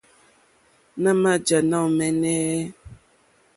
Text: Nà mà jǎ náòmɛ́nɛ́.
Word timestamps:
Nà 1.01 1.11
mà 1.21 1.31
jǎ 1.47 1.59
náòmɛ́nɛ́. 1.69 2.43